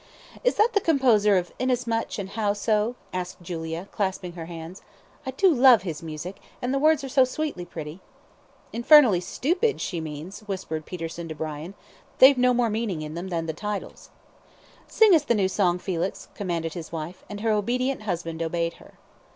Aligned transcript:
"Is 0.43 0.55
that 0.55 0.73
the 0.73 0.81
composer 0.81 1.37
of 1.37 1.51
'Inasmuch' 1.59 2.17
and 2.17 2.29
'How 2.29 2.53
so?'" 2.53 2.95
asked 3.13 3.39
Julia, 3.43 3.87
clasping 3.91 4.31
her 4.31 4.47
hands. 4.47 4.81
"I 5.27 5.29
do 5.29 5.53
love 5.53 5.83
his 5.83 6.01
music, 6.01 6.37
and 6.59 6.73
the 6.73 6.79
words 6.79 7.03
are 7.03 7.07
so 7.07 7.23
sweetly 7.23 7.65
pretty." 7.65 7.99
"Infernally 8.73 9.19
stupid, 9.19 9.79
she 9.79 10.01
means," 10.01 10.39
whispered 10.47 10.87
Peterson 10.87 11.27
to 11.27 11.35
Brian. 11.35 11.75
"They've 12.17 12.35
no 12.35 12.51
more 12.51 12.71
meaning 12.71 13.03
in 13.03 13.13
them 13.13 13.27
than 13.27 13.45
the 13.45 13.53
titles." 13.53 14.09
"Sing 14.87 15.13
us 15.13 15.21
the 15.23 15.35
new 15.35 15.47
song, 15.47 15.77
Felix," 15.77 16.29
commanded 16.33 16.73
his 16.73 16.91
wife, 16.91 17.23
and 17.29 17.41
her 17.41 17.51
obedient 17.51 18.01
husband 18.01 18.41
obeyed 18.41 18.73
her. 18.81 18.95